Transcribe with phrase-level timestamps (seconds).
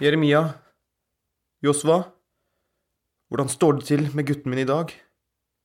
[0.00, 0.54] Jeremia,
[1.60, 1.98] Josva,
[3.28, 4.94] hvordan står det til med gutten min i dag?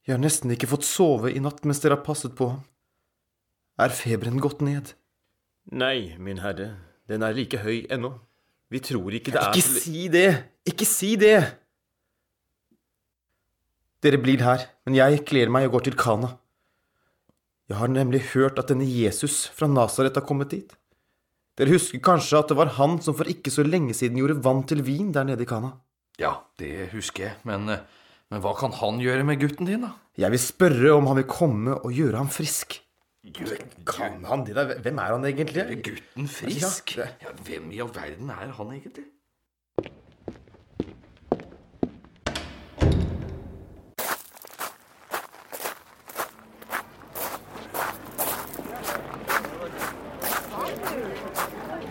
[0.03, 2.65] Jeg har nesten ikke fått sove i natt mens dere har passet på ham.
[3.79, 4.91] Er feberen gått ned?
[5.71, 6.73] Nei, min herre,
[7.07, 8.11] den er like høy ennå.
[8.67, 10.29] Vi tror ikke det er Ikke si det!
[10.67, 11.37] Ikke si det!
[14.03, 16.35] Dere blir her, men jeg kler meg og går til Kana.
[17.71, 20.75] Jeg har nemlig hørt at denne Jesus fra Nasaret har kommet dit.
[21.55, 24.63] Dere husker kanskje at det var han som for ikke så lenge siden gjorde vann
[24.67, 25.71] til vin der nede i Kana?
[26.19, 27.83] Ja, det husker jeg, men, eh,
[28.31, 29.93] men hva kan han gjøre med gutten din, da?
[30.19, 32.81] Jeg vil spørre om han vil komme og gjøre ham frisk.
[33.87, 34.53] Kan han det?
[34.55, 34.67] da?
[34.83, 35.79] Hvem er han egentlig?
[35.87, 36.97] Gutten frisk?
[36.99, 39.07] Ja, hvem i all verden er han egentlig?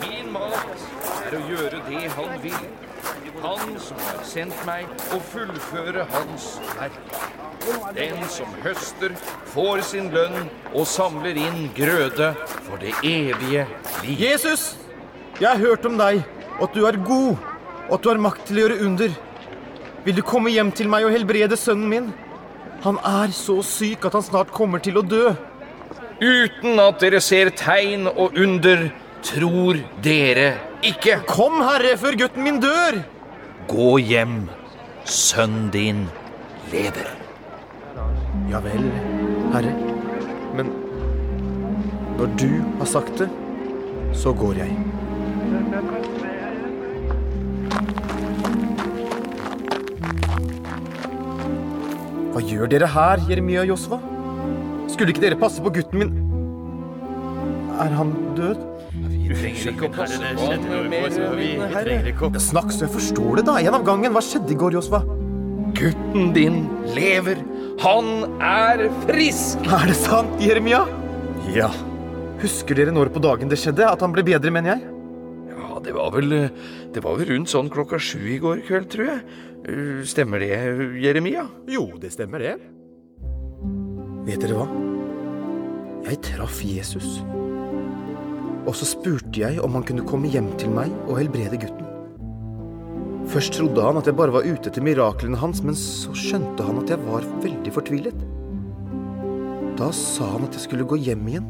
[0.00, 2.66] Min mat er å gjøre det han vil.
[3.44, 6.46] Han som har sendt meg, å fullføre hans
[6.78, 7.18] verk.
[7.96, 9.14] Den som høster,
[9.52, 12.32] får sin lønn og samler inn grøde
[12.66, 13.66] for det evige
[14.04, 14.20] liv.
[14.20, 14.74] Jesus!
[15.40, 16.20] Jeg har hørt om deg,
[16.60, 17.40] og at du er god,
[17.88, 19.16] og at du har makt til å gjøre under.
[20.04, 22.12] Vil du komme hjem til meg og helbrede sønnen min?
[22.84, 25.32] Han er så syk at han snart kommer til å dø.
[26.20, 28.86] Uten at dere ser tegn og under,
[29.24, 31.20] tror dere ikke.
[31.28, 33.00] Kom, Herre, før gutten min dør!
[33.70, 34.44] Gå hjem.
[35.04, 36.04] Sønnen din
[36.72, 37.08] lever.
[38.50, 38.88] Ja vel,
[39.54, 39.72] Herre.
[40.56, 40.70] Men
[42.18, 43.28] når du har sagt det,
[44.14, 44.76] så går jeg.
[52.34, 54.00] Hva gjør dere her, Jeremia og Josva?
[54.90, 56.14] Skulle ikke dere passe på gutten min?
[57.82, 58.73] Er han død?
[59.24, 62.40] Vi trenger ikke å passe på herre.
[62.42, 63.56] Snakk så jeg forstår det, da.
[63.62, 64.12] En av gangen.
[64.12, 65.00] Hva skjedde i går, Josva?
[65.74, 66.58] Gutten din
[66.94, 67.40] lever.
[67.82, 69.64] Han er frisk.
[69.64, 70.84] Er det sant, Jeremia?
[71.54, 71.70] Ja.
[72.42, 73.86] Husker dere når på dagen det skjedde?
[73.88, 74.92] At han ble bedre, mener jeg?
[75.54, 76.30] Ja, det var vel
[76.94, 79.24] Det var vel rundt sånn klokka sju i går kveld, tror jeg.
[79.64, 80.52] Uh, Stemmer det,
[81.00, 81.46] Jeremia?
[81.72, 82.58] Jo, det stemmer, det.
[84.28, 84.68] Vet dere hva?
[86.04, 87.22] Jeg traff Jesus.
[88.64, 91.90] Og så spurte jeg om han kunne komme hjem til meg og helbrede gutten.
[93.28, 96.80] Først trodde han at jeg bare var ute etter miraklene hans, men så skjønte han
[96.82, 98.24] at jeg var veldig fortvilet.
[99.78, 101.48] Da sa han at jeg skulle gå hjem igjen.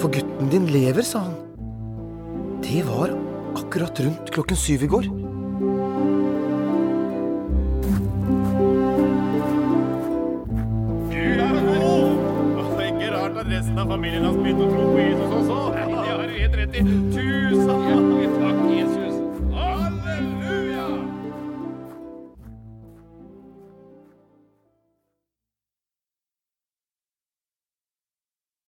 [0.00, 1.36] For gutten din lever, sa han.
[2.64, 3.12] Det var
[3.58, 5.10] akkurat rundt klokken syv i går.
[11.10, 12.14] Du er god!
[12.78, 14.90] Det er Ikke rart at resten av familien har begynt å tro
[16.30, 17.39] 1.30.